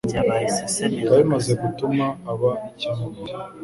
bikaba 0.91 1.17
bimaze 1.23 1.51
gutuma 1.61 2.05
aba 2.31 2.51
icyamamare 2.69 3.33